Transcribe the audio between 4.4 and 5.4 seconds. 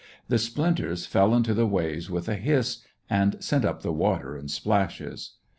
splashes.